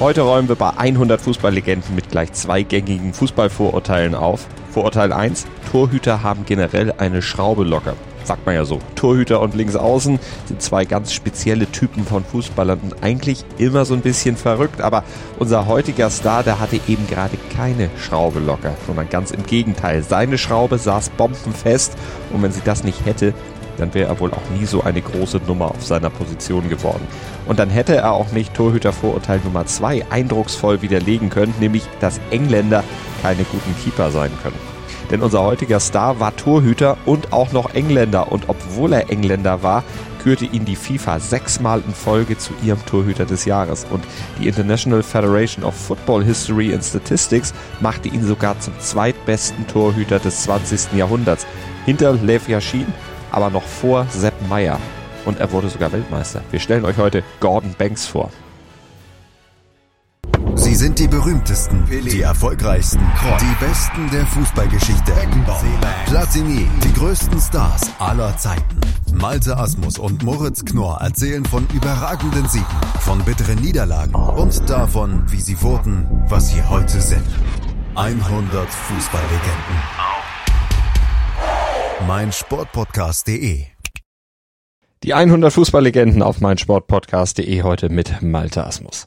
Heute 0.00 0.22
räumen 0.22 0.48
wir 0.48 0.56
bei 0.56 0.70
100 0.78 1.20
Fußballlegenden 1.20 1.94
mit 1.94 2.08
gleich 2.08 2.32
zwei 2.32 2.62
gängigen 2.62 3.12
Fußballvorurteilen 3.12 4.14
auf. 4.14 4.46
Vorurteil 4.70 5.12
1, 5.12 5.46
Torhüter 5.70 6.22
haben 6.22 6.46
generell 6.46 6.94
eine 6.96 7.20
Schraube 7.20 7.64
locker. 7.64 7.96
Sagt 8.24 8.46
man 8.46 8.54
ja 8.54 8.64
so. 8.64 8.78
Torhüter 8.94 9.42
und 9.42 9.54
Linksaußen 9.54 10.18
sind 10.46 10.62
zwei 10.62 10.86
ganz 10.86 11.12
spezielle 11.12 11.70
Typen 11.70 12.06
von 12.06 12.24
Fußballern 12.24 12.78
und 12.80 13.02
eigentlich 13.02 13.44
immer 13.58 13.84
so 13.84 13.92
ein 13.92 14.00
bisschen 14.00 14.38
verrückt. 14.38 14.80
Aber 14.80 15.04
unser 15.38 15.66
heutiger 15.66 16.08
Star, 16.08 16.42
der 16.42 16.60
hatte 16.60 16.80
eben 16.88 17.06
gerade 17.06 17.36
keine 17.54 17.90
Schraube 17.98 18.40
locker, 18.40 18.76
sondern 18.86 19.10
ganz 19.10 19.32
im 19.32 19.44
Gegenteil. 19.44 20.02
Seine 20.02 20.38
Schraube 20.38 20.78
saß 20.78 21.10
bombenfest 21.10 21.92
und 22.32 22.42
wenn 22.42 22.52
sie 22.52 22.62
das 22.64 22.84
nicht 22.84 23.04
hätte, 23.04 23.34
dann 23.76 23.94
wäre 23.94 24.08
er 24.08 24.20
wohl 24.20 24.32
auch 24.32 24.58
nie 24.58 24.66
so 24.66 24.82
eine 24.82 25.00
große 25.00 25.40
Nummer 25.46 25.66
auf 25.70 25.84
seiner 25.84 26.10
Position 26.10 26.68
geworden. 26.68 27.06
Und 27.46 27.58
dann 27.58 27.70
hätte 27.70 27.96
er 27.96 28.12
auch 28.12 28.32
nicht 28.32 28.54
Torhütervorurteil 28.54 29.40
Nummer 29.44 29.66
2 29.66 30.06
eindrucksvoll 30.10 30.82
widerlegen 30.82 31.30
können, 31.30 31.54
nämlich 31.60 31.84
dass 32.00 32.20
Engländer 32.30 32.84
keine 33.22 33.44
guten 33.44 33.74
Keeper 33.82 34.10
sein 34.10 34.30
können. 34.42 34.58
Denn 35.10 35.22
unser 35.22 35.42
heutiger 35.42 35.80
Star 35.80 36.20
war 36.20 36.36
Torhüter 36.36 36.96
und 37.04 37.32
auch 37.32 37.52
noch 37.52 37.74
Engländer. 37.74 38.30
Und 38.30 38.48
obwohl 38.48 38.92
er 38.92 39.10
Engländer 39.10 39.62
war, 39.62 39.82
kürte 40.22 40.44
ihn 40.44 40.64
die 40.64 40.76
FIFA 40.76 41.18
sechsmal 41.18 41.82
in 41.84 41.94
Folge 41.94 42.38
zu 42.38 42.52
ihrem 42.62 42.84
Torhüter 42.86 43.24
des 43.24 43.44
Jahres. 43.44 43.86
Und 43.90 44.04
die 44.38 44.46
International 44.46 45.02
Federation 45.02 45.64
of 45.64 45.74
Football 45.74 46.24
History 46.24 46.72
and 46.72 46.84
Statistics 46.84 47.52
machte 47.80 48.08
ihn 48.08 48.24
sogar 48.24 48.58
zum 48.60 48.78
zweitbesten 48.78 49.66
Torhüter 49.66 50.18
des 50.18 50.44
20. 50.44 50.92
Jahrhunderts. 50.92 51.46
Hinter 51.86 52.12
Lev 52.12 52.48
Yashin 52.48 52.86
aber 53.30 53.50
noch 53.50 53.62
vor 53.62 54.06
Sepp 54.10 54.34
Meyer. 54.48 54.78
Und 55.24 55.38
er 55.38 55.52
wurde 55.52 55.68
sogar 55.68 55.92
Weltmeister. 55.92 56.42
Wir 56.50 56.60
stellen 56.60 56.84
euch 56.84 56.96
heute 56.96 57.22
Gordon 57.40 57.74
Banks 57.76 58.06
vor. 58.06 58.30
Sie 60.54 60.74
sind 60.74 60.98
die 60.98 61.08
berühmtesten, 61.08 61.84
die 61.88 62.22
erfolgreichsten, 62.22 63.00
die 63.40 63.64
besten 63.64 64.10
der 64.10 64.26
Fußballgeschichte. 64.26 65.12
Platini, 66.06 66.68
die 66.84 66.92
größten 66.92 67.40
Stars 67.40 67.90
aller 67.98 68.36
Zeiten. 68.36 68.80
Malte 69.12 69.56
Asmus 69.56 69.98
und 69.98 70.22
Moritz 70.22 70.64
Knorr 70.64 71.00
erzählen 71.00 71.44
von 71.44 71.66
überragenden 71.74 72.46
Siegen, 72.48 72.66
von 73.00 73.18
bitteren 73.24 73.58
Niederlagen 73.58 74.14
und 74.14 74.68
davon, 74.70 75.24
wie 75.26 75.40
sie 75.40 75.60
wurden, 75.60 76.06
was 76.28 76.50
sie 76.50 76.62
heute 76.62 77.00
sind. 77.00 77.26
100 77.96 78.68
Fußballlegenden 78.68 79.99
meinsportpodcast.de. 82.06 83.66
Die 85.02 85.14
100 85.14 85.52
Fußballlegenden 85.52 86.22
auf 86.22 86.40
meinsportpodcast.de 86.40 87.62
heute 87.62 87.88
mit 87.88 88.22
Malte 88.22 88.64
Asmus. 88.64 89.06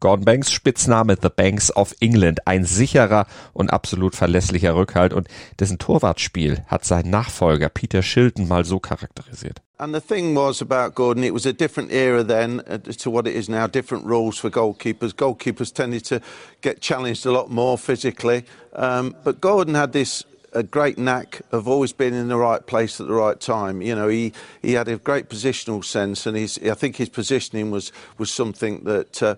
Gordon 0.00 0.24
Banks 0.24 0.50
Spitzname 0.50 1.16
The 1.20 1.28
Banks 1.28 1.74
of 1.76 1.94
England, 2.00 2.46
ein 2.46 2.64
sicherer 2.64 3.26
und 3.52 3.70
absolut 3.70 4.16
verlässlicher 4.16 4.74
Rückhalt 4.74 5.12
und 5.12 5.28
dessen 5.58 5.78
Torwartspiel 5.78 6.64
hat 6.68 6.84
sein 6.84 7.10
Nachfolger 7.10 7.68
Peter 7.68 8.02
Shilton 8.02 8.48
mal 8.48 8.64
so 8.64 8.78
charakterisiert. 8.78 9.60
And 9.76 9.94
the 9.94 10.00
thing 10.00 10.34
was 10.34 10.62
about 10.62 10.94
Gordon, 10.94 11.22
it 11.24 11.34
was 11.34 11.46
a 11.46 11.52
different 11.52 11.90
era 11.90 12.22
then 12.22 12.60
uh, 12.60 12.78
to 12.78 13.10
what 13.10 13.26
it 13.26 13.34
is 13.34 13.48
now, 13.48 13.66
different 13.66 14.06
rules 14.06 14.38
for 14.38 14.50
goalkeepers. 14.50 15.14
Goalkeepers 15.14 15.72
tended 15.72 16.04
to 16.06 16.20
get 16.60 16.80
challenged 16.80 17.26
a 17.26 17.32
lot 17.32 17.50
more 17.50 17.76
physically, 17.78 18.44
um, 18.74 19.14
but 19.24 19.40
Gordon 19.40 19.74
had 19.74 19.92
this 19.92 20.24
a 20.52 20.62
great 20.62 20.98
knack 20.98 21.42
of 21.52 21.68
always 21.68 21.92
being 21.92 22.14
in 22.14 22.28
the 22.28 22.36
right 22.36 22.64
place 22.66 23.00
at 23.00 23.06
the 23.06 23.14
right 23.14 23.38
time. 23.38 23.82
You 23.82 23.94
know, 23.94 24.08
he, 24.08 24.32
he 24.62 24.72
had 24.72 24.88
a 24.88 24.96
great 24.96 25.28
positional 25.28 25.84
sense, 25.84 26.26
and 26.26 26.36
he's, 26.36 26.58
I 26.68 26.74
think 26.74 26.96
his 26.96 27.08
positioning 27.08 27.70
was 27.70 27.92
was 28.18 28.30
something 28.30 28.84
that. 28.84 29.22
Uh, 29.22 29.36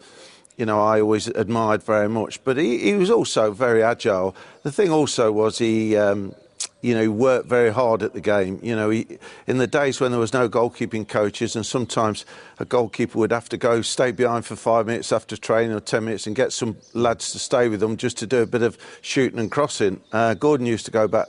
you 0.59 0.67
know, 0.67 0.83
I 0.83 1.01
always 1.01 1.29
admired 1.29 1.83
very 1.83 2.11
much, 2.11 2.45
but 2.45 2.59
he, 2.59 2.77
he 2.77 2.93
was 2.93 3.11
also 3.11 3.53
very 3.53 3.83
agile. 3.83 4.37
The 4.65 4.71
thing 4.71 4.91
also 4.91 5.33
was 5.33 5.57
he 5.57 5.97
um, 5.97 6.35
you 6.83 6.95
know, 6.95 7.01
he 7.01 7.09
worked 7.09 7.49
very 7.49 7.73
hard 7.73 8.03
at 8.03 8.13
the 8.13 8.21
game. 8.21 8.59
You 8.63 8.75
know, 8.75 8.91
he, 8.91 9.07
in 9.47 9.59
the 9.59 9.69
days 9.69 10.01
when 10.01 10.11
there 10.11 10.21
was 10.21 10.33
no 10.33 10.49
goalkeeping 10.49 11.09
coaches, 11.09 11.55
and 11.55 11.65
sometimes 11.65 12.27
a 12.59 12.65
goalkeeper 12.65 13.19
would 13.19 13.31
have 13.31 13.49
to 13.51 13.57
go 13.57 13.83
stay 13.83 14.11
behind 14.11 14.45
for 14.45 14.57
five 14.57 14.87
minutes 14.87 15.13
after 15.13 15.37
training 15.37 15.73
or 15.73 15.81
ten 15.81 16.05
minutes 16.05 16.27
and 16.27 16.35
get 16.35 16.53
some 16.53 16.77
lads 16.93 17.31
to 17.33 17.39
stay 17.39 17.69
with 17.69 17.81
them 17.81 17.97
just 17.97 18.19
to 18.19 18.27
do 18.27 18.43
a 18.43 18.47
bit 18.47 18.63
of 18.63 18.77
shooting 19.01 19.39
and 19.39 19.51
crossing. 19.51 20.01
Uh, 20.13 20.35
Gordon 20.35 20.67
used 20.67 20.85
to 20.87 20.91
go 20.91 21.07
back 21.07 21.29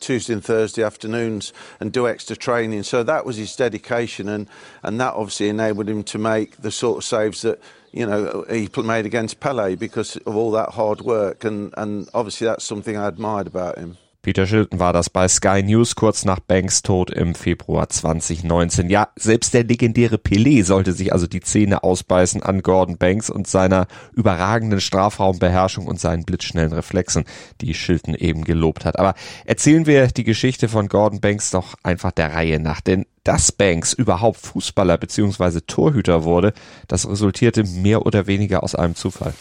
Tuesday 0.00 0.34
and 0.34 0.44
Thursday 0.44 0.82
afternoons 0.82 1.52
and 1.78 1.92
do 1.92 2.06
extra 2.06 2.36
training. 2.36 2.82
So 2.82 3.02
that 3.02 3.24
was 3.24 3.36
his 3.36 3.56
dedication, 3.56 4.28
and, 4.28 4.48
and 4.82 5.00
that 5.00 5.14
obviously 5.14 5.48
enabled 5.48 5.88
him 5.88 6.02
to 6.04 6.18
make 6.18 6.58
the 6.58 6.70
sort 6.70 6.98
of 6.98 7.04
saves 7.04 7.40
that 7.42 7.58
you 7.92 8.04
know 8.04 8.44
he 8.50 8.68
made 8.82 9.06
against 9.06 9.40
Pele 9.40 9.76
because 9.76 10.16
of 10.18 10.36
all 10.36 10.50
that 10.50 10.70
hard 10.70 11.00
work, 11.00 11.44
and, 11.44 11.72
and 11.78 12.06
obviously 12.12 12.46
that's 12.46 12.64
something 12.64 12.98
I 12.98 13.08
admired 13.08 13.46
about 13.46 13.78
him. 13.78 13.96
Peter 14.22 14.46
Shilton 14.46 14.78
war 14.78 14.92
das 14.92 15.08
bei 15.08 15.26
Sky 15.28 15.62
News 15.62 15.94
kurz 15.94 16.26
nach 16.26 16.40
Banks 16.40 16.82
Tod 16.82 17.10
im 17.10 17.34
Februar 17.34 17.88
2019. 17.88 18.90
Ja, 18.90 19.08
selbst 19.16 19.54
der 19.54 19.64
legendäre 19.64 20.16
Pelé 20.16 20.62
sollte 20.62 20.92
sich 20.92 21.14
also 21.14 21.26
die 21.26 21.40
Zähne 21.40 21.82
ausbeißen 21.82 22.42
an 22.42 22.60
Gordon 22.60 22.98
Banks 22.98 23.30
und 23.30 23.46
seiner 23.46 23.86
überragenden 24.12 24.82
Strafraumbeherrschung 24.82 25.86
und 25.86 25.98
seinen 25.98 26.24
blitzschnellen 26.24 26.74
Reflexen, 26.74 27.24
die 27.62 27.72
Shilton 27.72 28.14
eben 28.14 28.44
gelobt 28.44 28.84
hat. 28.84 28.98
Aber 28.98 29.14
erzählen 29.46 29.86
wir 29.86 30.08
die 30.08 30.24
Geschichte 30.24 30.68
von 30.68 30.88
Gordon 30.88 31.22
Banks 31.22 31.50
doch 31.50 31.74
einfach 31.82 32.12
der 32.12 32.34
Reihe 32.34 32.60
nach, 32.60 32.82
denn 32.82 33.06
dass 33.24 33.52
Banks 33.52 33.94
überhaupt 33.94 34.40
Fußballer 34.40 34.98
bzw. 34.98 35.60
Torhüter 35.66 36.24
wurde, 36.24 36.52
das 36.88 37.08
resultierte 37.08 37.64
mehr 37.64 38.04
oder 38.04 38.26
weniger 38.26 38.62
aus 38.62 38.74
einem 38.74 38.96
Zufall. 38.96 39.32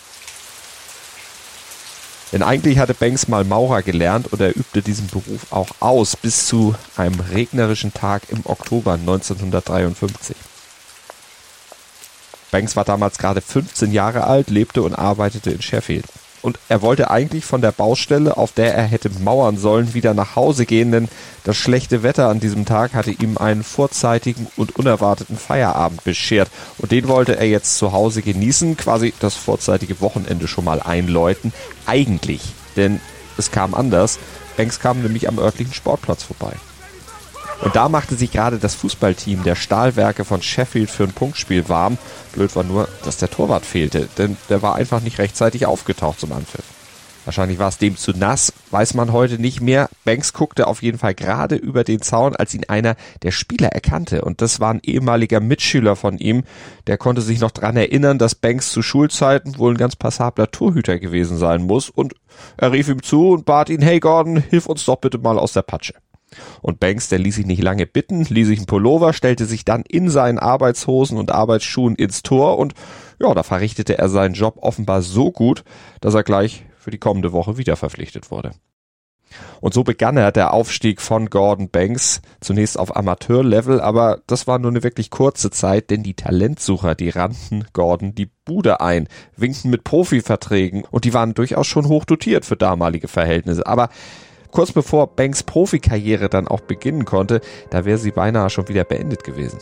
Denn 2.31 2.43
eigentlich 2.43 2.77
hatte 2.77 2.93
Banks 2.93 3.27
mal 3.27 3.43
Maurer 3.43 3.81
gelernt 3.81 4.31
und 4.31 4.39
er 4.39 4.55
übte 4.55 4.81
diesen 4.81 5.07
Beruf 5.07 5.51
auch 5.51 5.69
aus 5.79 6.15
bis 6.15 6.45
zu 6.45 6.75
einem 6.95 7.19
regnerischen 7.19 7.93
Tag 7.93 8.23
im 8.29 8.41
Oktober 8.45 8.93
1953. 8.93 10.35
Banks 12.51 12.75
war 12.75 12.85
damals 12.85 13.17
gerade 13.17 13.41
15 13.41 13.91
Jahre 13.91 14.25
alt, 14.25 14.49
lebte 14.49 14.83
und 14.83 14.93
arbeitete 14.93 15.51
in 15.51 15.61
Sheffield 15.61 16.05
und 16.41 16.59
er 16.69 16.81
wollte 16.81 17.11
eigentlich 17.11 17.45
von 17.45 17.61
der 17.61 17.71
Baustelle, 17.71 18.37
auf 18.37 18.51
der 18.51 18.73
er 18.75 18.83
hätte 18.83 19.09
mauern 19.21 19.57
sollen, 19.57 19.93
wieder 19.93 20.13
nach 20.13 20.35
Hause 20.35 20.65
gehen, 20.65 20.91
denn 20.91 21.09
das 21.43 21.57
schlechte 21.57 22.03
Wetter 22.03 22.29
an 22.29 22.39
diesem 22.39 22.65
Tag 22.65 22.93
hatte 22.93 23.11
ihm 23.11 23.37
einen 23.37 23.63
vorzeitigen 23.63 24.47
und 24.55 24.75
unerwarteten 24.77 25.37
Feierabend 25.37 26.03
beschert 26.03 26.49
und 26.77 26.91
den 26.91 27.07
wollte 27.07 27.37
er 27.37 27.47
jetzt 27.47 27.77
zu 27.77 27.91
Hause 27.91 28.21
genießen, 28.21 28.77
quasi 28.77 29.13
das 29.19 29.35
vorzeitige 29.35 30.01
Wochenende 30.01 30.47
schon 30.47 30.65
mal 30.65 30.81
einläuten. 30.81 31.53
Eigentlich, 31.85 32.41
denn 32.75 32.99
es 33.37 33.51
kam 33.51 33.73
anders. 33.73 34.19
Banks 34.57 34.79
kam 34.79 35.01
nämlich 35.01 35.27
am 35.27 35.39
örtlichen 35.39 35.73
Sportplatz 35.73 36.23
vorbei. 36.23 36.53
Und 37.61 37.75
da 37.75 37.89
machte 37.89 38.15
sich 38.15 38.31
gerade 38.31 38.57
das 38.57 38.75
Fußballteam 38.75 39.43
der 39.43 39.55
Stahlwerke 39.55 40.23
von 40.23 40.41
Sheffield 40.41 40.89
für 40.89 41.03
ein 41.03 41.13
Punktspiel 41.13 41.67
warm. 41.67 41.97
Blöd 42.33 42.55
war 42.55 42.63
nur, 42.63 42.87
dass 43.03 43.17
der 43.17 43.29
Torwart 43.29 43.65
fehlte, 43.65 44.07
denn 44.17 44.37
der 44.49 44.61
war 44.61 44.75
einfach 44.75 45.01
nicht 45.01 45.19
rechtzeitig 45.19 45.65
aufgetaucht 45.65 46.19
zum 46.19 46.31
Anpfiff. 46.31 46.63
Wahrscheinlich 47.25 47.59
war 47.59 47.67
es 47.67 47.77
dem 47.77 47.95
zu 47.95 48.11
nass, 48.11 48.53
weiß 48.71 48.95
man 48.95 49.11
heute 49.11 49.39
nicht 49.39 49.61
mehr. 49.61 49.89
Banks 50.03 50.33
guckte 50.33 50.65
auf 50.65 50.81
jeden 50.81 50.97
Fall 50.97 51.13
gerade 51.13 51.55
über 51.55 51.83
den 51.83 52.01
Zaun, 52.01 52.35
als 52.35 52.55
ihn 52.55 52.63
einer 52.67 52.95
der 53.21 53.31
Spieler 53.31 53.67
erkannte. 53.67 54.23
Und 54.23 54.41
das 54.41 54.59
war 54.59 54.73
ein 54.73 54.79
ehemaliger 54.81 55.39
Mitschüler 55.39 55.95
von 55.95 56.17
ihm. 56.17 56.43
Der 56.87 56.97
konnte 56.97 57.21
sich 57.21 57.39
noch 57.39 57.51
dran 57.51 57.77
erinnern, 57.77 58.17
dass 58.17 58.35
Banks 58.35 58.71
zu 58.71 58.81
Schulzeiten 58.81 59.59
wohl 59.59 59.73
ein 59.73 59.77
ganz 59.77 59.95
passabler 59.95 60.49
Torhüter 60.49 60.97
gewesen 60.97 61.37
sein 61.37 61.63
muss. 61.63 61.89
Und 61.89 62.15
er 62.57 62.71
rief 62.71 62.87
ihm 62.87 63.03
zu 63.03 63.29
und 63.29 63.45
bat 63.45 63.69
ihn, 63.69 63.81
hey 63.81 63.99
Gordon, 63.99 64.37
hilf 64.37 64.65
uns 64.65 64.85
doch 64.85 64.95
bitte 64.95 65.19
mal 65.19 65.37
aus 65.37 65.53
der 65.53 65.61
Patsche. 65.61 65.93
Und 66.61 66.79
Banks, 66.79 67.09
der 67.09 67.19
ließ 67.19 67.35
sich 67.35 67.45
nicht 67.45 67.63
lange 67.63 67.85
bitten, 67.85 68.23
ließ 68.23 68.47
sich 68.47 68.59
einen 68.59 68.67
Pullover, 68.67 69.13
stellte 69.13 69.45
sich 69.45 69.65
dann 69.65 69.83
in 69.87 70.09
seinen 70.09 70.39
Arbeitshosen 70.39 71.17
und 71.17 71.31
Arbeitsschuhen 71.31 71.95
ins 71.95 72.23
Tor 72.23 72.57
und 72.57 72.73
ja, 73.19 73.33
da 73.33 73.43
verrichtete 73.43 73.97
er 73.97 74.09
seinen 74.09 74.33
Job 74.33 74.57
offenbar 74.61 75.01
so 75.01 75.31
gut, 75.31 75.63
dass 76.01 76.13
er 76.13 76.23
gleich 76.23 76.65
für 76.77 76.91
die 76.91 76.97
kommende 76.97 77.31
Woche 77.33 77.57
wieder 77.57 77.75
verpflichtet 77.75 78.31
wurde. 78.31 78.51
Und 79.61 79.73
so 79.73 79.83
begann 79.83 80.17
er 80.17 80.31
der 80.31 80.53
Aufstieg 80.53 81.01
von 81.01 81.29
Gordon 81.29 81.69
Banks, 81.69 82.21
zunächst 82.39 82.79
auf 82.79 82.95
Amateurlevel, 82.95 83.81
aber 83.81 84.21
das 84.27 84.47
war 84.47 84.57
nur 84.57 84.71
eine 84.71 84.83
wirklich 84.83 85.11
kurze 85.11 85.51
Zeit, 85.51 85.89
denn 85.89 86.01
die 86.01 86.15
Talentsucher, 86.15 86.95
die 86.95 87.09
rannten 87.09 87.65
Gordon 87.73 88.15
die 88.15 88.29
Bude 88.45 88.81
ein, 88.81 89.07
winkten 89.35 89.69
mit 89.69 89.83
Profiverträgen 89.83 90.83
und 90.89 91.05
die 91.05 91.13
waren 91.13 91.33
durchaus 91.33 91.67
schon 91.67 91.87
hoch 91.87 92.05
dotiert 92.05 92.45
für 92.45 92.57
damalige 92.57 93.07
Verhältnisse. 93.07 93.67
Aber 93.67 93.89
Kurz 94.51 94.71
bevor 94.71 95.07
Banks 95.07 95.43
Profikarriere 95.43 96.29
dann 96.29 96.47
auch 96.47 96.61
beginnen 96.61 97.05
konnte, 97.05 97.41
da 97.69 97.85
wäre 97.85 97.97
sie 97.97 98.11
beinahe 98.11 98.49
schon 98.49 98.67
wieder 98.67 98.83
beendet 98.83 99.23
gewesen. 99.23 99.59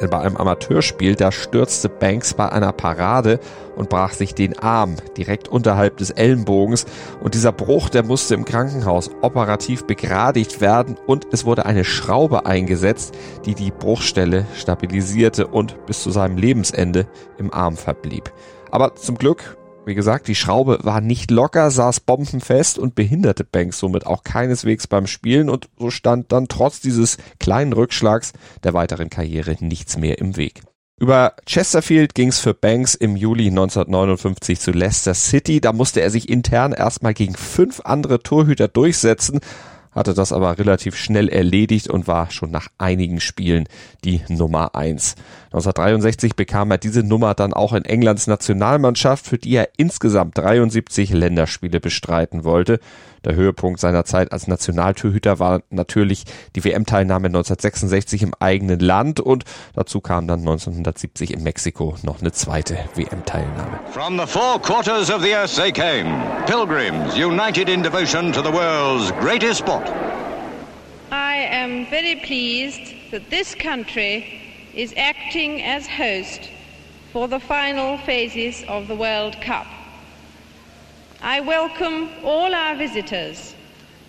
Denn 0.00 0.08
bei 0.08 0.20
einem 0.20 0.36
Amateurspiel, 0.36 1.14
da 1.14 1.30
stürzte 1.30 1.90
Banks 1.90 2.32
bei 2.32 2.48
einer 2.48 2.72
Parade 2.72 3.38
und 3.76 3.90
brach 3.90 4.14
sich 4.14 4.34
den 4.34 4.58
Arm 4.58 4.96
direkt 5.16 5.48
unterhalb 5.48 5.98
des 5.98 6.10
Ellenbogens. 6.10 6.86
Und 7.20 7.34
dieser 7.34 7.52
Bruch, 7.52 7.90
der 7.90 8.02
musste 8.02 8.34
im 8.34 8.46
Krankenhaus 8.46 9.10
operativ 9.20 9.84
begradigt 9.84 10.62
werden 10.62 10.96
und 11.06 11.26
es 11.32 11.44
wurde 11.44 11.66
eine 11.66 11.84
Schraube 11.84 12.46
eingesetzt, 12.46 13.14
die 13.44 13.54
die 13.54 13.70
Bruchstelle 13.70 14.46
stabilisierte 14.56 15.46
und 15.46 15.84
bis 15.84 16.02
zu 16.02 16.10
seinem 16.10 16.38
Lebensende 16.38 17.06
im 17.36 17.52
Arm 17.52 17.76
verblieb. 17.76 18.32
Aber 18.70 18.94
zum 18.94 19.18
Glück 19.18 19.58
wie 19.90 19.96
gesagt, 19.96 20.28
die 20.28 20.36
Schraube 20.36 20.78
war 20.82 21.00
nicht 21.00 21.32
locker, 21.32 21.68
saß 21.72 21.98
bombenfest 21.98 22.78
und 22.78 22.94
behinderte 22.94 23.42
Banks 23.42 23.80
somit 23.80 24.06
auch 24.06 24.22
keineswegs 24.22 24.86
beim 24.86 25.08
Spielen 25.08 25.50
und 25.50 25.68
so 25.76 25.90
stand 25.90 26.30
dann 26.30 26.46
trotz 26.46 26.80
dieses 26.80 27.18
kleinen 27.40 27.72
Rückschlags 27.72 28.32
der 28.62 28.72
weiteren 28.72 29.10
Karriere 29.10 29.56
nichts 29.58 29.98
mehr 29.98 30.18
im 30.18 30.36
Weg. 30.36 30.62
Über 30.96 31.34
Chesterfield 31.44 32.14
ging 32.14 32.28
es 32.28 32.38
für 32.38 32.54
Banks 32.54 32.94
im 32.94 33.16
Juli 33.16 33.48
1959 33.48 34.60
zu 34.60 34.70
Leicester 34.70 35.14
City. 35.14 35.60
Da 35.60 35.72
musste 35.72 36.02
er 36.02 36.10
sich 36.10 36.28
intern 36.28 36.72
erstmal 36.72 37.14
gegen 37.14 37.34
fünf 37.34 37.80
andere 37.84 38.22
Torhüter 38.22 38.68
durchsetzen 38.68 39.40
hatte 39.92 40.14
das 40.14 40.32
aber 40.32 40.58
relativ 40.58 40.96
schnell 40.96 41.28
erledigt 41.28 41.88
und 41.88 42.06
war 42.06 42.30
schon 42.30 42.50
nach 42.50 42.68
einigen 42.78 43.20
Spielen 43.20 43.66
die 44.04 44.20
Nummer 44.28 44.74
eins. 44.74 45.16
1963 45.52 46.36
bekam 46.36 46.70
er 46.70 46.78
diese 46.78 47.02
Nummer 47.02 47.34
dann 47.34 47.52
auch 47.52 47.72
in 47.72 47.84
Englands 47.84 48.28
Nationalmannschaft, 48.28 49.26
für 49.26 49.36
die 49.36 49.56
er 49.56 49.70
insgesamt 49.76 50.38
73 50.38 51.10
Länderspiele 51.10 51.80
bestreiten 51.80 52.44
wollte. 52.44 52.78
Der 53.24 53.34
Höhepunkt 53.34 53.80
seiner 53.80 54.04
Zeit 54.04 54.30
als 54.30 54.46
Nationaltorhüter 54.46 55.40
war 55.40 55.62
natürlich 55.70 56.24
die 56.54 56.64
WM-Teilnahme 56.64 57.26
1966 57.26 58.22
im 58.22 58.32
eigenen 58.38 58.78
Land 58.78 59.18
und 59.18 59.44
dazu 59.74 60.00
kam 60.00 60.28
dann 60.28 60.38
1970 60.38 61.34
in 61.34 61.42
Mexiko 61.42 61.96
noch 62.02 62.20
eine 62.20 62.30
zweite 62.30 62.78
WM-Teilnahme. 62.94 63.80
From 63.90 64.20
the 64.20 64.26
four 64.26 64.62
quarters 64.62 65.10
of 65.10 65.20
the 65.20 65.34
earth 65.34 65.56
they 65.56 65.72
came, 65.72 66.22
pilgrims 66.46 67.16
united 67.16 67.68
in 67.68 67.82
devotion 67.82 68.32
to 68.32 68.40
the 68.40 68.52
world's 68.52 69.12
greatest 69.18 69.58
sport. 69.58 69.90
I 71.10 71.44
am 71.52 71.86
very 71.90 72.14
pleased 72.14 72.94
that 73.10 73.28
this 73.30 73.58
country 73.58 74.39
is 74.74 74.94
acting 74.96 75.62
as 75.62 75.86
host 75.86 76.48
for 77.12 77.28
the 77.28 77.40
final 77.40 77.98
phases 77.98 78.64
of 78.68 78.88
the 78.88 78.94
World 78.94 79.40
Cup. 79.40 79.66
I 81.22 81.40
welcome 81.40 82.08
all 82.24 82.54
our 82.54 82.76
visitors 82.76 83.54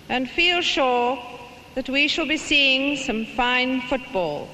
and 0.07 0.29
feel 0.29 0.61
sure 0.61 1.21
that 1.75 1.89
we 1.89 2.07
shall 2.07 2.27
be 2.27 2.37
seeing 2.37 2.97
some 2.97 3.25
fine 3.25 3.81
football. 3.81 4.47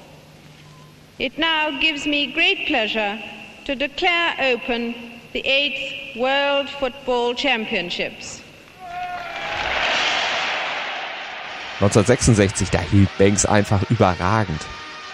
It 1.18 1.36
now 1.36 1.78
gives 1.80 2.06
me 2.06 2.32
great 2.32 2.66
pleasure 2.66 3.20
to 3.64 3.74
declare 3.74 4.34
open 4.40 4.94
the 5.32 5.40
eighth 5.40 6.16
World 6.16 6.68
Football 6.68 7.34
Championships. 7.34 8.40
1966, 11.80 12.70
da 12.70 12.80
hielt 12.80 13.16
Banks 13.18 13.46
einfach 13.46 13.82
überragend. 13.90 14.62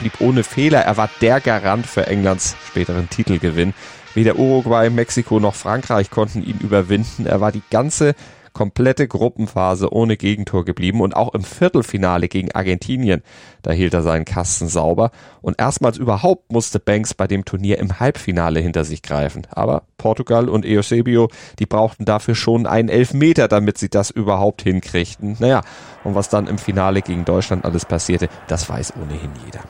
Blieb 0.05 0.21
ohne 0.21 0.45
Fehler, 0.45 0.83
er 0.83 0.99
war 0.99 1.09
der 1.23 1.41
Garant 1.41 1.87
für 1.87 2.07
Englands 2.07 2.57
späteren 2.67 3.09
Titelgewinn. 3.09 3.73
Weder 4.13 4.37
Uruguay, 4.37 4.91
Mexiko 4.91 5.41
noch 5.41 5.55
Frankreich 5.55 6.11
konnten 6.11 6.43
ihn 6.43 6.59
überwinden. 6.59 7.25
Er 7.25 7.41
war 7.41 7.53
die 7.53 7.63
ganze 7.71 8.15
komplette 8.53 9.09
Gruppenphase 9.09 9.91
ohne 9.91 10.19
Gegentor 10.19 10.67
geblieben 10.67 11.01
und 11.01 11.17
auch 11.17 11.33
im 11.33 11.43
Viertelfinale 11.43 12.29
gegen 12.29 12.53
Argentinien, 12.53 13.23
da 13.63 13.73
hielt 13.73 13.95
er 13.95 14.03
seinen 14.03 14.27
Kasten 14.27 14.69
sauber 14.69 15.11
und 15.41 15.59
erstmals 15.59 15.97
überhaupt 15.97 16.53
musste 16.53 16.79
Banks 16.79 17.15
bei 17.15 17.27
dem 17.27 17.47
Turnier 17.47 17.79
im 17.79 17.99
Halbfinale 17.99 18.61
hinter 18.61 18.85
sich 18.85 19.01
greifen. 19.01 19.47
Aber 19.51 19.85
Portugal 19.97 20.51
und 20.51 20.67
Eusebio, 20.67 21.31
die 21.59 21.67
brauchten 21.67 22.05
dafür 22.05 22.35
schon 22.35 22.67
einen 22.67 22.91
Elfmeter, 22.91 23.49
damit 23.49 23.79
sie 23.79 23.89
das 23.89 24.11
überhaupt 24.11 24.63
hinkriegten. 24.63 25.37
Naja, 25.39 25.63
und 26.05 26.15
was 26.15 26.29
dann 26.29 26.47
im 26.47 26.59
Finale 26.59 27.01
gegen 27.01 27.25
Deutschland 27.25 27.65
alles 27.65 27.87
passierte, 27.87 28.29
das 28.47 28.69
weiß 28.69 28.93
ohnehin 29.01 29.31
jeder. 29.47 29.65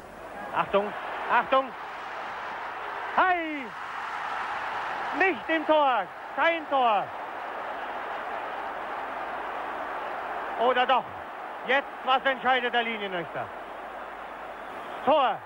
Achtung, 0.74 0.92
Achtung! 1.30 1.68
Hi! 3.16 3.64
Nicht 5.20 5.48
im 5.48 5.64
Tor, 5.66 6.02
kein 6.34 6.68
Tor. 6.68 7.04
Oder 10.66 10.84
doch? 10.84 11.04
Jetzt, 11.68 11.86
was 12.04 12.24
entscheidet 12.24 12.74
der 12.74 12.82
Linienrichter? 12.82 13.46
Tor. 15.04 15.38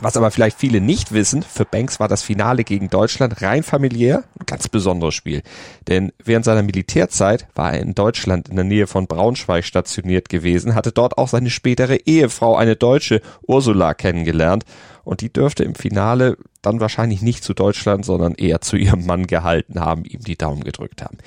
Was 0.00 0.16
aber 0.16 0.30
vielleicht 0.30 0.58
viele 0.58 0.80
nicht 0.80 1.12
wissen, 1.12 1.42
für 1.42 1.64
Banks 1.64 2.00
war 2.00 2.08
das 2.08 2.22
Finale 2.22 2.64
gegen 2.64 2.90
Deutschland 2.90 3.40
rein 3.42 3.62
familiär 3.62 4.24
ein 4.38 4.46
ganz 4.46 4.68
besonderes 4.68 5.14
Spiel. 5.14 5.42
Denn 5.86 6.12
während 6.22 6.44
seiner 6.44 6.62
Militärzeit 6.62 7.46
war 7.54 7.72
er 7.72 7.80
in 7.80 7.94
Deutschland 7.94 8.48
in 8.48 8.56
der 8.56 8.64
Nähe 8.64 8.86
von 8.86 9.06
Braunschweig 9.06 9.64
stationiert 9.64 10.28
gewesen, 10.28 10.74
hatte 10.74 10.92
dort 10.92 11.16
auch 11.16 11.28
seine 11.28 11.50
spätere 11.50 11.96
Ehefrau, 12.06 12.56
eine 12.56 12.76
Deutsche, 12.76 13.20
Ursula, 13.46 13.94
kennengelernt. 13.94 14.64
Und 15.04 15.20
die 15.20 15.32
dürfte 15.32 15.64
im 15.64 15.74
Finale 15.74 16.38
dann 16.60 16.80
wahrscheinlich 16.80 17.22
nicht 17.22 17.44
zu 17.44 17.54
Deutschland, 17.54 18.04
sondern 18.04 18.34
eher 18.34 18.60
zu 18.60 18.76
ihrem 18.76 19.06
Mann 19.06 19.26
gehalten 19.26 19.80
haben, 19.80 20.04
ihm 20.04 20.20
die 20.20 20.36
Daumen 20.36 20.64
gedrückt 20.64 21.02
haben. 21.02 21.18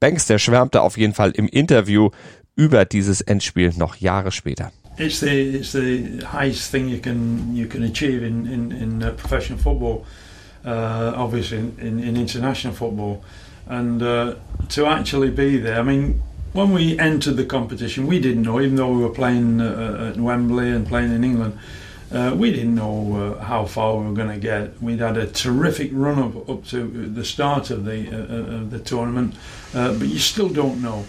Banks, 0.00 0.26
der 0.26 0.38
schwärmte 0.38 0.82
auf 0.82 0.98
jeden 0.98 1.14
Fall 1.14 1.30
im 1.30 1.46
Interview 1.46 2.10
über 2.56 2.84
dieses 2.84 3.20
Endspiel 3.20 3.72
noch 3.76 3.96
Jahre 3.96 4.32
später. 4.32 4.72
It's 4.98 5.20
the 5.20 5.56
it's 5.56 5.72
the 5.72 6.24
highest 6.24 6.70
thing 6.70 6.88
you 6.88 6.98
can 6.98 7.54
you 7.54 7.66
can 7.66 7.82
achieve 7.82 8.22
in 8.22 8.46
in, 8.46 8.72
in 8.72 9.02
uh, 9.02 9.12
professional 9.12 9.58
football, 9.58 10.06
uh, 10.64 11.12
obviously 11.14 11.58
in, 11.58 11.78
in, 11.78 12.00
in, 12.00 12.16
international 12.16 12.72
football, 12.72 13.22
and 13.66 14.02
uh, 14.02 14.36
to 14.70 14.86
actually 14.86 15.30
be 15.30 15.58
there. 15.58 15.78
I 15.78 15.82
mean, 15.82 16.22
when 16.54 16.72
we 16.72 16.98
entered 16.98 17.36
the 17.36 17.44
competition, 17.44 18.06
we 18.06 18.18
didn't 18.20 18.42
know, 18.42 18.58
even 18.58 18.76
though 18.76 18.90
we 18.90 19.02
were 19.02 19.10
playing 19.10 19.60
uh, 19.60 20.12
at 20.14 20.20
Wembley 20.20 20.70
and 20.70 20.86
playing 20.86 21.12
in 21.12 21.24
England. 21.24 21.58
Uh, 22.10 22.32
we 22.36 22.52
didn't 22.52 22.76
know 22.76 23.34
uh, 23.36 23.42
how 23.42 23.64
far 23.64 23.96
we 23.96 24.06
were 24.06 24.12
going 24.12 24.28
to 24.30 24.38
get. 24.38 24.80
We'd 24.80 25.00
had 25.00 25.16
a 25.16 25.26
terrific 25.26 25.90
run 25.92 26.20
up 26.20 26.48
up 26.48 26.64
to 26.66 26.86
the 26.86 27.24
start 27.24 27.70
of 27.70 27.84
the 27.84 28.06
of 28.60 28.70
the 28.70 28.78
tournament, 28.78 29.34
but 29.72 30.06
you 30.06 30.20
still 30.20 30.48
don't 30.48 30.80
know. 30.80 31.04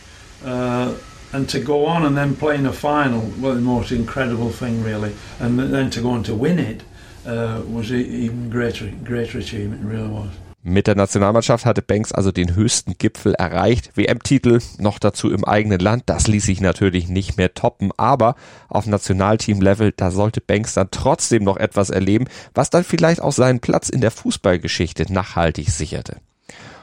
And 1.34 1.50
to 1.50 1.60
go 1.60 1.86
on 1.86 2.06
and 2.06 2.16
then 2.16 2.36
play 2.36 2.56
in 2.56 2.66
a 2.66 2.74
final, 2.74 3.22
well, 3.42 3.54
the 3.54 3.62
most 3.62 3.92
incredible 3.92 4.50
thing 4.50 4.82
really, 4.84 5.12
and 5.40 5.60
then 5.60 5.90
to 5.90 6.02
go 6.02 6.12
on 6.12 6.24
to 6.24 6.34
win 6.34 6.58
it 6.58 6.84
uh, 7.26 7.62
was 7.68 7.92
even 7.92 8.50
greater, 8.50 8.90
greater 9.04 9.40
achievement. 9.40 9.84
Really 9.84 10.10
was. 10.10 10.30
Mit 10.64 10.88
der 10.88 10.96
Nationalmannschaft 10.96 11.66
hatte 11.66 11.82
Banks 11.82 12.12
also 12.12 12.34
den 12.34 12.54
höchsten 12.54 12.98
Gipfel 12.98 13.34
erreicht. 13.36 13.96
WM-Titel 13.96 14.60
noch 14.80 15.00
dazu 15.00 15.32
im 15.32 15.46
eigenen 15.46 15.80
Land. 15.80 16.04
Das 16.08 16.28
ließ 16.28 16.44
sich 16.44 16.60
natürlich 16.60 17.08
nicht 17.08 17.38
mehr 17.38 17.54
toppen. 17.54 17.92
Aber 17.96 18.36
auf 18.68 18.86
Nationalteam-Level, 18.86 19.94
da 19.96 20.12
sollte 20.12 20.42
Banks 20.42 20.74
dann 20.74 20.90
trotzdem 20.92 21.46
noch 21.46 21.56
etwas 21.56 21.90
erleben, 21.90 22.26
was 22.54 22.70
dann 22.70 22.84
vielleicht 22.84 23.22
auch 23.22 23.32
seinen 23.32 23.62
Platz 23.62 23.88
in 23.88 24.02
der 24.02 24.12
Fußballgeschichte 24.12 25.06
nachhaltig 25.12 25.70
sicherte. 25.70 26.18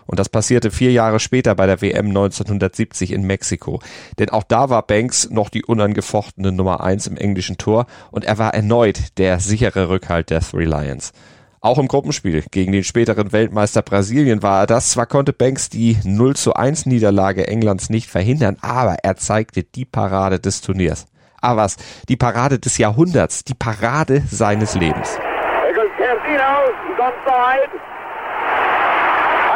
Und 0.06 0.18
das 0.18 0.28
passierte 0.28 0.70
vier 0.70 0.92
Jahre 0.92 1.20
später 1.20 1.54
bei 1.54 1.66
der 1.66 1.80
WM 1.80 2.08
1970 2.08 3.12
in 3.12 3.22
Mexiko. 3.22 3.80
Denn 4.18 4.30
auch 4.30 4.44
da 4.44 4.70
war 4.70 4.86
Banks 4.86 5.30
noch 5.30 5.48
die 5.48 5.64
unangefochtene 5.64 6.52
Nummer 6.52 6.82
eins 6.82 7.06
im 7.06 7.16
englischen 7.16 7.58
Tor 7.58 7.86
und 8.10 8.24
er 8.24 8.38
war 8.38 8.54
erneut 8.54 9.18
der 9.18 9.40
sichere 9.40 9.88
Rückhalt 9.88 10.30
der 10.30 10.40
Three 10.40 10.64
Lions. 10.64 11.12
Auch 11.64 11.78
im 11.78 11.88
Gruppenspiel 11.88 12.44
gegen 12.50 12.72
den 12.72 12.84
späteren 12.84 13.32
Weltmeister 13.32 13.80
Brasilien 13.80 14.42
war 14.42 14.60
er 14.60 14.66
das. 14.66 14.90
Zwar 14.90 15.06
konnte 15.06 15.32
Banks 15.32 15.70
die 15.70 15.96
0 16.04 16.36
zu 16.36 16.52
1 16.52 16.84
Niederlage 16.84 17.48
Englands 17.48 17.88
nicht 17.88 18.10
verhindern, 18.10 18.58
aber 18.60 18.96
er 19.02 19.16
zeigte 19.16 19.62
die 19.62 19.86
Parade 19.86 20.38
des 20.38 20.60
Turniers. 20.60 21.06
Aber 21.40 21.62
was? 21.62 21.76
Die 22.10 22.16
Parade 22.16 22.58
des 22.58 22.76
Jahrhunderts, 22.76 23.44
die 23.44 23.54
Parade 23.54 24.22
seines 24.30 24.74
Lebens. 24.74 25.18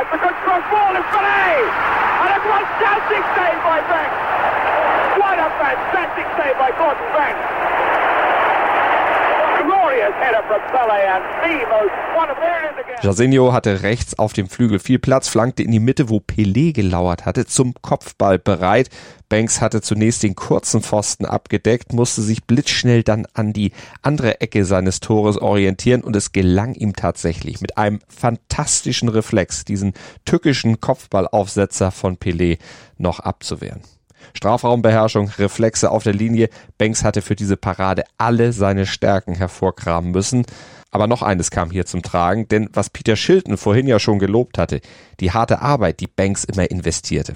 That's 0.08 0.24
a 0.24 0.24
good 0.24 0.40
cross 0.40 0.64
ball. 0.72 0.96
It's 0.96 1.04
Belay. 1.12 1.60
And 1.60 2.32
a 2.32 2.40
fantastic 2.40 3.22
save 3.36 3.60
by 3.60 3.84
Banks. 3.92 5.20
What 5.20 5.36
a 5.36 5.52
fantastic 5.60 6.24
save 6.32 6.56
by 6.56 6.70
Gordon 6.80 7.04
Banks. 7.12 7.57
Jairzinho 13.00 13.52
hatte 13.52 13.82
rechts 13.82 14.18
auf 14.18 14.32
dem 14.32 14.48
Flügel 14.48 14.78
viel 14.78 14.98
Platz, 14.98 15.28
flankte 15.28 15.62
in 15.62 15.70
die 15.70 15.78
Mitte, 15.78 16.08
wo 16.08 16.18
Pelé 16.18 16.72
gelauert 16.72 17.26
hatte, 17.26 17.46
zum 17.46 17.74
Kopfball 17.80 18.38
bereit. 18.38 18.90
Banks 19.28 19.60
hatte 19.60 19.82
zunächst 19.82 20.22
den 20.22 20.34
kurzen 20.34 20.82
Pfosten 20.82 21.24
abgedeckt, 21.24 21.92
musste 21.92 22.22
sich 22.22 22.44
blitzschnell 22.44 23.02
dann 23.02 23.26
an 23.34 23.52
die 23.52 23.72
andere 24.02 24.40
Ecke 24.40 24.64
seines 24.64 25.00
Tores 25.00 25.38
orientieren 25.38 26.02
und 26.02 26.16
es 26.16 26.32
gelang 26.32 26.74
ihm 26.74 26.96
tatsächlich 26.96 27.60
mit 27.60 27.78
einem 27.78 28.00
fantastischen 28.08 29.08
Reflex, 29.08 29.64
diesen 29.64 29.92
tückischen 30.24 30.80
Kopfballaufsetzer 30.80 31.90
von 31.90 32.16
Pelé 32.16 32.58
noch 32.96 33.20
abzuwehren. 33.20 33.82
Strafraumbeherrschung, 34.34 35.30
Reflexe 35.38 35.90
auf 35.90 36.04
der 36.04 36.14
Linie. 36.14 36.48
Banks 36.78 37.04
hatte 37.04 37.22
für 37.22 37.36
diese 37.36 37.56
Parade 37.56 38.04
alle 38.16 38.52
seine 38.52 38.86
Stärken 38.86 39.34
hervorkramen 39.34 40.10
müssen. 40.10 40.44
Aber 40.90 41.06
noch 41.06 41.22
eines 41.22 41.50
kam 41.50 41.70
hier 41.70 41.86
zum 41.86 42.02
Tragen, 42.02 42.48
denn 42.48 42.70
was 42.72 42.90
Peter 42.90 43.16
Shilton 43.16 43.56
vorhin 43.58 43.86
ja 43.86 43.98
schon 43.98 44.18
gelobt 44.18 44.56
hatte, 44.56 44.80
die 45.20 45.32
harte 45.32 45.60
Arbeit, 45.60 46.00
die 46.00 46.06
Banks 46.06 46.44
immer 46.44 46.70
investierte. 46.70 47.34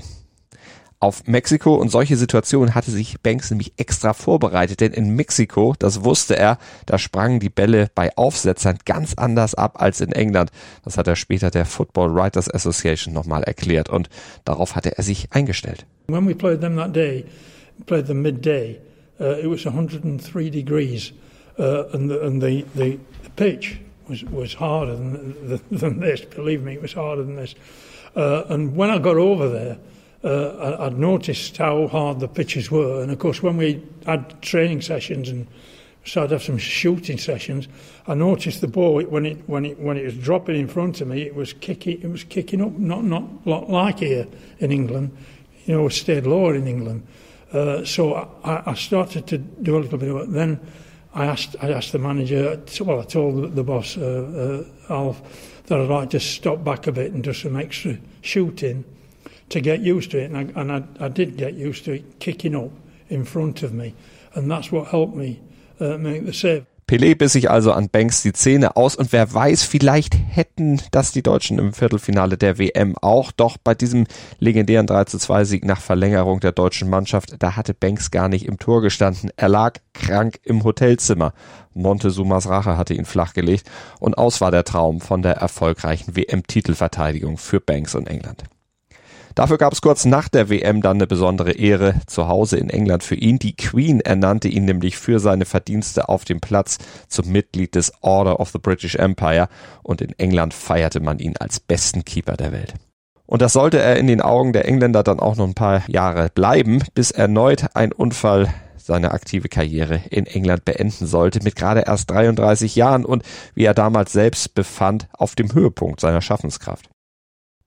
Auf 1.03 1.27
Mexiko 1.27 1.75
und 1.75 1.91
solche 1.91 2.17
Situationen 2.17 2.77
hatte 2.77 2.93
sich 2.93 3.21
Banks 3.21 3.51
nämlich 3.51 3.73
extra 3.77 4.13
vorbereitet, 4.13 4.81
denn 4.81 4.93
in 4.93 5.17
Mexiko, 5.17 5.75
das 5.79 6.05
wusste 6.05 6.37
er, 6.37 6.59
da 6.87 6.97
sprangen 6.97 7.41
die 7.41 7.49
Bälle 7.49 7.91
bei 7.97 8.17
Aufsetzern 8.17 8.79
ganz 8.85 9.15
anders 9.15 9.57
ab 9.57 9.83
als 9.83 10.01
in 10.01 10.13
England. 10.13 10.53
Das 10.85 10.97
hat 10.97 11.09
er 11.09 11.17
später 11.17 11.51
der 11.51 11.65
Football 11.65 12.15
Writers 12.15 12.49
Association 12.49 13.13
nochmal 13.13 13.43
erklärt 13.43 13.89
und 13.89 14.09
darauf 14.45 14.77
hatte 14.77 14.97
er 14.97 15.03
sich 15.03 15.27
eingestellt. 15.33 15.87
When 16.07 16.29
we 16.29 16.37
played 16.37 16.61
them 16.61 16.77
that 16.77 16.95
day, 16.95 17.25
played 17.87 18.07
them 18.07 18.23
midday, 18.23 18.79
uh, 19.21 19.39
it 19.43 19.51
was 19.51 19.67
103 19.67 20.51
degrees 20.51 21.13
uh, 21.59 21.93
and, 21.93 22.11
the, 22.11 22.21
and 22.23 22.41
the, 22.41 22.65
the, 22.77 22.99
pitch 23.35 23.81
was, 24.09 24.23
was 24.31 24.55
harder 24.61 24.95
than, 24.95 25.35
than 25.71 26.01
this, 26.01 26.21
believe 26.37 26.63
me, 26.63 26.75
it 26.75 26.83
was 26.83 26.93
harder 26.93 27.25
than 27.25 27.35
this. 27.35 27.57
Uh, 28.15 28.45
and 28.51 28.77
when 28.77 28.91
I 28.91 28.99
got 28.99 29.17
over 29.17 29.49
there, 29.49 29.79
uh, 30.25 30.77
I'd 30.81 30.99
noticed 30.99 31.57
how 31.57 31.89
hard 31.89 32.21
the 32.21 32.29
pitches 32.29 32.71
were. 32.71 33.03
And 33.03 33.11
of 33.11 33.19
course, 33.19 33.43
when 33.43 33.57
we 33.57 33.83
had 34.07 34.41
training 34.43 34.81
sessions 34.81 35.29
and 35.29 35.47
started 36.05 36.29
to 36.29 36.35
have 36.37 36.43
some 36.43 36.59
shooting 36.59 37.19
sessions, 37.19 37.69
I 38.07 38.15
noticed 38.15 38.61
the 38.61 38.69
ball 38.69 39.03
when 39.03 39.27
it 39.27 39.49
when 39.49 39.65
it 39.65 39.79
when 39.79 39.97
it 39.97 40.05
was 40.05 40.17
dropping 40.17 40.57
in 40.57 40.69
front 40.69 41.01
of 41.01 41.09
me, 41.09 41.23
it 41.23 41.35
was 41.35 41.53
kicking 41.53 42.01
it 42.03 42.11
was 42.11 42.25
kicking 42.25 42.61
up, 42.61 42.73
not 42.73 43.05
not 43.05 43.69
like 43.69 43.99
here 43.99 44.27
in 44.59 44.71
England. 44.71 45.17
You 45.67 45.75
know, 45.75 45.89
stayed 45.89 46.27
lower 46.27 46.55
in 46.55 46.67
England. 46.67 47.07
Uh, 47.53 47.85
so 47.85 48.15
I, 48.43 48.71
I, 48.71 48.75
started 48.75 49.27
to 49.27 49.39
do 49.39 49.77
a 49.77 49.81
little 49.81 49.99
bit 49.99 50.09
of 50.09 50.17
it. 50.17 50.33
Then 50.33 50.59
I 51.15 51.27
asked 51.27 51.55
I 51.61 51.71
asked 51.71 51.93
the 51.93 51.99
manager. 51.99 52.61
Well, 52.81 53.01
I 53.01 53.05
told 53.05 53.43
the, 53.43 53.49
the 53.49 53.63
boss 53.63 53.97
uh, 53.97 54.65
uh, 54.89 54.93
Alf 54.93 55.63
that 55.67 55.79
I'd 55.79 55.89
like 55.89 56.11
to 56.11 56.21
stop 56.21 56.65
back 56.65 56.87
a 56.87 56.93
bit 56.93 57.13
and 57.13 57.23
do 57.23 57.33
some 57.33 57.57
extra 57.57 57.99
shooting 58.23 58.85
to 59.53 59.61
get 59.61 59.81
used 59.81 60.11
to 60.13 60.19
it. 60.19 60.31
And 60.31 60.37
I, 60.37 60.61
and 60.61 60.73
I, 60.73 61.07
I 61.07 61.09
did 61.09 61.37
get 61.37 61.55
used 61.55 61.85
to 61.85 61.93
it 61.93 62.19
kicking 62.19 62.55
up 62.55 62.71
in 63.09 63.25
front 63.25 63.63
of 63.63 63.73
me. 63.73 63.95
And 64.35 64.51
that's 64.51 64.73
what 64.73 64.89
helped 64.89 65.15
me 65.15 65.41
uh, 65.81 65.99
make 65.99 66.25
the 66.25 66.33
save. 66.33 66.67
Pelé 66.93 67.15
biss 67.15 67.33
sich 67.33 67.49
also 67.49 67.73
an 67.73 67.89
Banks 67.89 68.21
die 68.21 68.35
Zähne 68.35 68.77
aus 68.77 68.97
und 68.97 69.13
wer 69.13 69.33
weiß, 69.33 69.63
vielleicht 69.63 70.15
hätten 70.15 70.79
das 70.91 71.11
die 71.11 71.23
Deutschen 71.23 71.59
im 71.59 71.73
Viertelfinale 71.73 72.37
der 72.37 72.59
WM 72.59 72.99
auch. 73.01 73.33
Doch 73.33 73.57
bei 73.57 73.75
diesem 73.75 74.07
legendären 74.41 74.87
3 74.87 75.05
zu 75.05 75.19
2 75.19 75.45
Sieg 75.45 75.65
nach 75.65 75.81
Verlängerung 75.81 76.41
der 76.41 76.53
deutschen 76.53 76.91
Mannschaft, 76.91 77.37
da 77.39 77.57
hatte 77.57 77.73
Banks 77.73 78.11
gar 78.11 78.29
nicht 78.29 78.45
im 78.45 78.59
Tor 78.59 78.83
gestanden. 78.83 79.31
Er 79.37 79.49
lag 79.49 79.79
krank 79.95 80.41
im 80.43 80.65
Hotelzimmer. 80.65 81.33
Montezumas 81.73 82.47
Rache 82.47 82.77
hatte 82.77 82.93
ihn 82.93 83.07
flachgelegt 83.07 83.71
und 83.99 84.19
aus 84.19 84.43
war 84.43 84.51
der 84.51 84.65
Traum 84.65 85.01
von 85.01 85.23
der 85.23 85.37
erfolgreichen 85.37 86.15
WM-Titelverteidigung 86.15 87.39
für 87.39 87.61
Banks 87.61 87.95
und 87.95 88.07
England. 88.07 88.45
Dafür 89.35 89.59
gab 89.59 89.73
es 89.73 89.81
kurz 89.81 90.05
nach 90.05 90.29
der 90.29 90.51
WM 90.51 90.83
dann 90.83 90.99
eine 90.99 91.07
besondere 91.07 91.53
Ehre 91.53 91.95
zu 92.07 92.29
Hause 92.29 92.59
in 92.59 92.69
England 92.69 93.03
für 93.03 93.15
ihn. 93.15 93.39
Die 93.39 93.57
Queen 93.57 94.01
ernannte 94.01 94.49
ihn 94.49 94.65
nämlich 94.65 94.99
für 94.99 95.21
seine 95.21 95.45
Verdienste 95.45 96.09
auf 96.09 96.25
dem 96.25 96.41
Platz 96.41 96.79
zum 97.09 97.31
Mitglied 97.31 97.75
des 97.75 97.93
Order 98.03 98.41
of 98.41 98.51
the 98.51 98.59
British 98.59 98.97
Empire 98.97 99.49
und 99.83 100.01
in 100.01 100.13
England 100.19 100.55
feierte 100.55 101.01
man 101.01 101.19
ihn 101.19 101.37
als 101.39 101.61
besten 101.61 102.05
Keeper 102.05 102.37
der 102.37 102.53
Welt. 102.53 102.75
Und 103.27 103.41
das 103.41 103.55
sollte 103.55 103.79
er 103.79 103.97
in 103.97 104.07
den 104.07 104.21
Augen 104.21 104.53
der 104.53 104.67
Engländer 104.67 105.03
dann 105.03 105.19
auch 105.19 105.37
noch 105.37 105.47
ein 105.47 105.55
paar 105.55 105.83
Jahre 105.89 106.29
bleiben, 106.35 106.83
bis 106.95 107.11
erneut 107.11 107.75
ein 107.75 107.93
Unfall 107.93 108.53
seine 108.77 109.13
aktive 109.13 109.49
Karriere 109.49 110.03
in 110.11 110.27
England 110.27 110.65
beenden 110.65 111.07
sollte, 111.07 111.41
mit 111.43 111.57
gerade 111.57 111.85
erst 111.87 112.11
33 112.11 112.77
Jahren 112.77 113.05
und, 113.05 113.23
wie 113.55 113.65
er 113.65 113.75
damals 113.75 114.13
selbst 114.13 114.55
befand, 114.55 115.09
auf 115.13 115.35
dem 115.35 115.55
Höhepunkt 115.55 116.01
seiner 116.01 116.21
Schaffenskraft. 116.21 116.92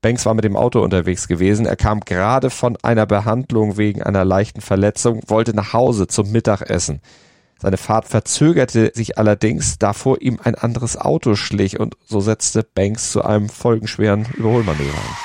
Banks 0.01 0.25
war 0.25 0.33
mit 0.33 0.43
dem 0.43 0.55
Auto 0.55 0.81
unterwegs 0.81 1.27
gewesen. 1.27 1.65
Er 1.65 1.75
kam 1.75 2.01
gerade 2.01 2.49
von 2.49 2.77
einer 2.83 3.05
Behandlung 3.05 3.77
wegen 3.77 4.03
einer 4.03 4.23
leichten 4.23 4.61
Verletzung, 4.61 5.21
wollte 5.27 5.55
nach 5.55 5.73
Hause 5.73 6.07
zum 6.07 6.31
Mittagessen. 6.31 7.01
Seine 7.59 7.77
Fahrt 7.77 8.05
verzögerte 8.05 8.91
sich 8.93 9.17
allerdings, 9.17 9.79
da 9.79 9.93
vor 9.93 10.21
ihm 10.21 10.39
ein 10.43 10.55
anderes 10.55 10.97
Auto 10.97 11.35
schlich 11.35 11.79
und 11.79 11.95
so 12.05 12.19
setzte 12.19 12.63
Banks 12.63 13.11
zu 13.11 13.23
einem 13.23 13.49
folgenschweren 13.49 14.27
Überholmanöver 14.35 14.97
an. 14.97 15.17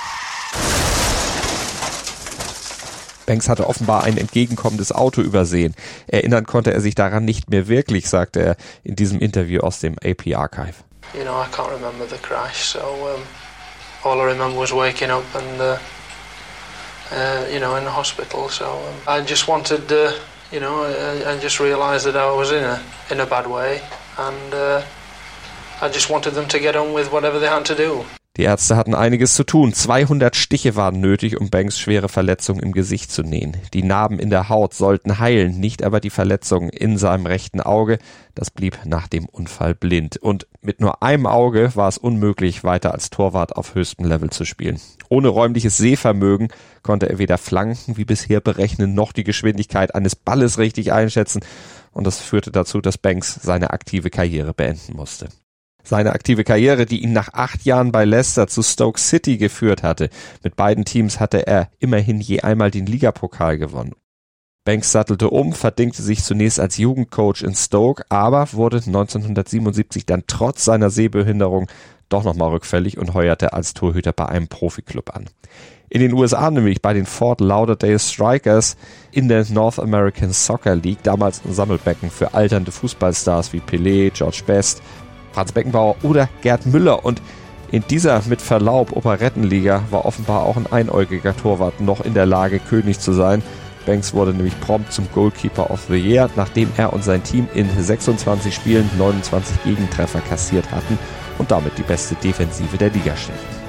Banks 3.27 3.49
hatte 3.49 3.69
offenbar 3.69 4.05
ein 4.05 4.17
entgegenkommendes 4.17 4.91
Auto 4.91 5.21
übersehen. 5.21 5.75
Erinnern 6.07 6.47
konnte 6.47 6.73
er 6.73 6.81
sich 6.81 6.95
daran 6.95 7.25
nicht 7.25 7.51
mehr 7.51 7.69
wirklich, 7.69 8.09
sagte 8.09 8.41
er 8.41 8.57
in 8.83 8.97
diesem 8.97 9.21
Interview 9.21 9.61
aus 9.61 9.81
dem 9.81 9.97
AP 10.05 10.35
Archive. 10.35 10.75
You 11.15 11.23
know, 11.23 11.41
I 11.41 11.47
can't 11.55 11.71
remember 11.71 12.07
the 12.09 12.17
crash, 12.23 12.73
so 12.73 12.79
um 12.81 13.23
all 14.05 14.21
I 14.21 14.25
remember 14.25 14.59
was 14.59 14.73
waking 14.73 15.11
up 15.11 15.25
and, 15.35 15.61
uh, 15.61 15.79
uh, 17.11 17.47
you 17.51 17.61
know, 17.61 17.77
in 17.77 17.85
the 17.85 17.91
hospital. 17.91 18.49
So 18.49 18.71
um, 18.71 18.95
I 19.07 19.21
just 19.21 19.49
wanted, 19.49 19.91
uh, 19.93 20.13
you 20.53 20.61
know, 20.61 20.85
I, 20.85 21.33
I, 21.33 21.39
just 21.39 21.61
realised 21.61 22.07
that 22.07 22.17
I 22.17 22.31
was 22.33 22.51
in 22.53 22.65
a 22.65 22.83
in 23.11 23.21
a 23.21 23.27
bad 23.27 23.47
way, 23.47 23.83
and 24.19 24.55
uh, 24.55 24.83
I 25.81 25.89
just 25.89 26.11
wanted 26.11 26.33
them 26.33 26.49
to 26.49 26.59
get 26.59 26.77
on 26.77 26.93
with 26.93 27.13
whatever 27.13 27.39
they 27.39 27.49
had 27.49 27.65
to 27.67 27.75
do. 27.75 28.05
Die 28.37 28.45
Ärzte 28.45 28.77
hatten 28.77 28.95
einiges 28.95 29.35
zu 29.35 29.43
tun. 29.43 29.73
200 29.75 30.37
Stiche 30.37 30.77
waren 30.77 31.01
nötig, 31.01 31.41
um 31.41 31.51
Banks 31.51 31.81
schwere 31.81 32.09
Verletzungen 32.09 32.63
im 32.63 32.71
Gesicht 32.71 33.11
zu 33.11 33.25
nähen. 33.25 33.57
Die 33.75 33.83
Narben 33.83 34.21
in 34.21 34.31
der 34.31 34.49
Haut 34.49 34.73
sollten 34.73 35.19
heilen, 35.19 35.59
nicht 35.59 35.83
aber 35.83 35.99
die 35.99 36.11
Verletzungen 36.11 36.71
in 36.71 36.97
seinem 36.97 37.27
rechten 37.27 37.61
Auge. 37.61 37.99
Das 38.37 38.53
blieb 38.53 38.79
nach 38.85 39.09
dem 39.09 39.27
Unfall 39.27 39.75
blind. 39.75 40.17
Und 40.17 40.47
mit 40.63 40.81
nur 40.81 41.03
einem 41.03 41.27
Auge 41.27 41.73
war 41.75 41.89
es 41.89 41.99
unmöglich, 41.99 42.63
weiter 42.63 42.95
als 42.95 43.11
Torwart 43.11 43.57
auf 43.57 43.75
höchstem 43.75 44.07
Level 44.07 44.31
zu 44.31 44.45
spielen. 44.45 44.81
Ohne 45.09 45.27
räumliches 45.27 45.77
Sehvermögen 45.77 46.49
konnte 46.85 47.09
er 47.09 47.19
weder 47.19 47.37
Flanken 47.37 47.97
wie 47.97 48.05
bisher 48.05 48.41
berechnen, 48.41 48.95
noch 48.95 49.11
die 49.11 49.25
Geschwindigkeit 49.25 49.97
eines 49.97 50.15
Balles 50.15 50.57
richtig 50.57 50.93
einschätzen. 50.93 51.41
Und 51.91 52.07
das 52.07 52.21
führte 52.21 52.53
dazu, 52.53 52.81
dass 52.81 52.97
Banks 52.97 53.41
seine 53.43 53.71
aktive 53.71 54.09
Karriere 54.09 54.55
beenden 54.55 54.95
musste. 54.95 55.31
Seine 55.91 56.13
aktive 56.13 56.45
Karriere, 56.45 56.87
die 56.87 57.03
ihn 57.03 57.13
nach 57.13 57.35
acht 57.35 57.65
Jahren 57.65 57.91
bei 57.91 58.05
Leicester 58.05 58.47
zu 58.47 58.63
Stoke 58.63 59.01
City 59.01 59.39
geführt 59.39 59.83
hatte. 59.83 60.09
Mit 60.45 60.55
beiden 60.55 60.85
Teams 60.85 61.19
hatte 61.19 61.49
er 61.49 61.69
immerhin 61.81 62.21
je 62.21 62.43
einmal 62.43 62.71
den 62.71 62.87
Ligapokal 62.87 63.59
gewonnen. 63.59 63.97
Banks 64.65 64.93
sattelte 64.93 65.31
um, 65.31 65.53
verdingte 65.53 66.01
sich 66.01 66.23
zunächst 66.23 66.61
als 66.61 66.77
Jugendcoach 66.77 67.43
in 67.43 67.57
Stoke, 67.57 68.05
aber 68.09 68.53
wurde 68.53 68.77
1977 68.77 70.07
dann 70.07 70.23
trotz 70.29 70.65
seiner 70.65 70.91
Sehbehinderung 70.91 71.67
doch 72.09 72.23
nochmal 72.23 72.51
rückfällig 72.51 72.97
und 72.97 73.13
heuerte 73.13 73.53
als 73.53 73.75
Torhüter 73.75 74.13
bei 74.13 74.27
einem 74.27 74.47
Profiklub 74.47 75.17
an. 75.17 75.29
In 75.89 76.01
den 76.01 76.13
USA 76.13 76.53
nämlich 76.53 76.83
bei 76.83 76.95
den 76.95 77.05
Fort 77.05 77.41
Lauderdale 77.41 77.99
Strikers 77.99 78.77
in 79.11 79.27
der 79.27 79.45
North 79.51 79.81
American 79.81 80.31
Soccer 80.33 80.77
League, 80.77 81.03
damals 81.03 81.45
ein 81.45 81.53
Sammelbecken 81.53 82.11
für 82.11 82.33
alternde 82.33 82.71
Fußballstars 82.71 83.53
wie 83.53 83.59
Pelé, 83.59 84.13
George 84.13 84.43
Best, 84.47 84.83
Franz 85.33 85.53
Beckenbauer 85.53 85.97
oder 86.03 86.29
Gerd 86.43 86.67
Müller. 86.67 87.05
Und 87.05 87.23
in 87.71 87.85
dieser 87.89 88.21
mit 88.27 88.43
Verlaub 88.43 88.97
Operettenliga 88.97 89.85
war 89.91 90.05
offenbar 90.05 90.43
auch 90.43 90.57
ein 90.57 90.71
einäugiger 90.71 91.37
Torwart 91.37 91.81
noch 91.81 92.01
in 92.01 92.15
der 92.15 92.27
Lage, 92.27 92.59
König 92.59 92.99
zu 92.99 93.13
sein. 93.13 93.43
Banks 93.87 94.13
wurde 94.13 94.33
nämlich 94.33 94.59
prompt 94.61 94.93
zum 94.93 95.09
Goalkeeper 95.15 95.71
of 95.71 95.87
the 95.89 95.97
Year, 95.97 96.29
nachdem 96.37 96.71
er 96.77 96.93
und 96.93 97.05
sein 97.05 97.23
Team 97.23 97.49
in 97.55 97.69
26 97.71 98.55
Spielen 98.55 98.91
29 98.99 99.65
Gegentreffer 99.65 100.21
kassiert 100.21 100.71
hatten 100.71 100.99
und 101.39 101.51
damit 101.51 101.79
die 101.79 101.83
beste 101.83 102.15
Defensive 102.17 102.77
der 102.77 102.91
Liga 102.91 103.17
stellten. 103.17 103.60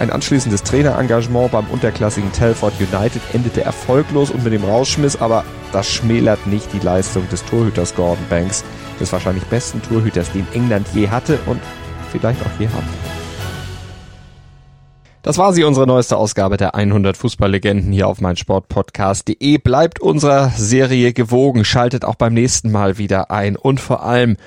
Ein 0.00 0.10
anschließendes 0.10 0.62
Trainerengagement 0.62 1.52
beim 1.52 1.66
unterklassigen 1.66 2.32
Telford 2.32 2.72
United 2.80 3.20
endete 3.34 3.60
erfolglos 3.60 4.30
und 4.30 4.42
mit 4.42 4.54
dem 4.54 4.64
Rausschmiss, 4.64 5.20
aber 5.20 5.44
das 5.72 5.90
schmälert 5.90 6.46
nicht 6.46 6.72
die 6.72 6.78
Leistung 6.78 7.28
des 7.28 7.44
Torhüters 7.44 7.94
Gordon 7.94 8.24
Banks, 8.30 8.64
des 8.98 9.12
wahrscheinlich 9.12 9.44
besten 9.44 9.82
Torhüters, 9.82 10.32
den 10.32 10.46
England 10.54 10.88
je 10.94 11.10
hatte 11.10 11.38
und 11.44 11.60
vielleicht 12.10 12.40
auch 12.40 12.58
je 12.58 12.68
hat. 12.68 12.82
Das 15.20 15.36
war 15.36 15.52
sie, 15.52 15.64
unsere 15.64 15.86
neueste 15.86 16.16
Ausgabe 16.16 16.56
der 16.56 16.74
100 16.74 17.18
Fußballlegenden 17.18 17.92
hier 17.92 18.08
auf 18.08 18.22
meinsportpodcast.de. 18.22 19.58
Bleibt 19.58 20.00
unserer 20.00 20.48
Serie 20.48 21.12
gewogen, 21.12 21.66
schaltet 21.66 22.06
auch 22.06 22.14
beim 22.14 22.32
nächsten 22.32 22.72
Mal 22.72 22.96
wieder 22.96 23.30
ein 23.30 23.54
und 23.54 23.80
vor 23.80 24.02
allem 24.02 24.38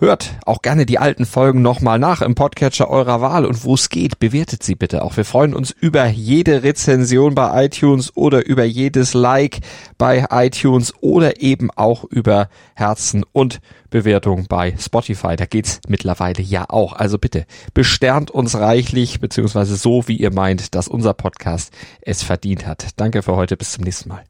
Hört 0.00 0.38
auch 0.46 0.62
gerne 0.62 0.86
die 0.86 0.98
alten 0.98 1.26
Folgen 1.26 1.60
nochmal 1.60 1.98
nach 1.98 2.22
im 2.22 2.34
Podcatcher 2.34 2.88
eurer 2.88 3.20
Wahl 3.20 3.44
und 3.44 3.64
wo 3.64 3.74
es 3.74 3.90
geht, 3.90 4.18
bewertet 4.18 4.62
sie 4.62 4.74
bitte 4.74 5.04
auch. 5.04 5.18
Wir 5.18 5.26
freuen 5.26 5.52
uns 5.52 5.72
über 5.72 6.06
jede 6.06 6.62
Rezension 6.62 7.34
bei 7.34 7.66
iTunes 7.66 8.16
oder 8.16 8.46
über 8.46 8.64
jedes 8.64 9.12
Like 9.12 9.58
bei 9.98 10.24
iTunes 10.30 10.94
oder 11.02 11.42
eben 11.42 11.70
auch 11.72 12.04
über 12.04 12.48
Herzen 12.74 13.26
und 13.32 13.60
Bewertung 13.90 14.46
bei 14.48 14.74
Spotify. 14.78 15.36
Da 15.36 15.44
geht's 15.44 15.80
mittlerweile 15.86 16.42
ja 16.42 16.64
auch. 16.70 16.94
Also 16.94 17.18
bitte 17.18 17.44
besternt 17.74 18.30
uns 18.30 18.56
reichlich, 18.56 19.20
beziehungsweise 19.20 19.76
so, 19.76 20.08
wie 20.08 20.16
ihr 20.16 20.32
meint, 20.32 20.74
dass 20.74 20.88
unser 20.88 21.12
Podcast 21.12 21.74
es 22.00 22.22
verdient 22.22 22.66
hat. 22.66 22.88
Danke 22.96 23.20
für 23.20 23.36
heute. 23.36 23.58
Bis 23.58 23.72
zum 23.72 23.84
nächsten 23.84 24.08
Mal. 24.08 24.29